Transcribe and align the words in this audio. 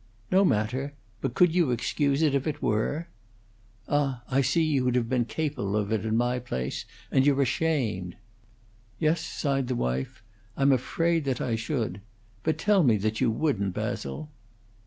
"No 0.31 0.43
matter. 0.43 0.93
But 1.21 1.35
could 1.35 1.53
you 1.53 1.69
excuse 1.69 2.23
it 2.23 2.33
if 2.33 2.47
it 2.47 2.59
were?" 2.59 3.07
"Ah, 3.87 4.23
I 4.31 4.41
see 4.41 4.63
you'd 4.63 4.95
have 4.95 5.07
been 5.07 5.25
capable 5.25 5.75
of 5.77 5.91
it 5.91 6.05
in 6.07 6.17
my 6.17 6.39
place, 6.39 6.85
and 7.11 7.23
you're 7.23 7.43
ashamed." 7.43 8.15
"Yes," 8.97 9.21
sighed 9.23 9.67
the 9.67 9.75
wife, 9.75 10.23
"I'm 10.57 10.71
afraid 10.71 11.25
that 11.25 11.39
I 11.39 11.53
should. 11.53 12.01
But 12.41 12.57
tell 12.57 12.81
me 12.83 12.97
that 12.97 13.21
you 13.21 13.29
wouldn't, 13.29 13.75
Basil!" 13.75 14.31